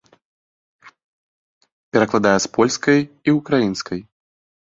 [1.97, 3.99] Перакладае з польскай і ўкраінскай.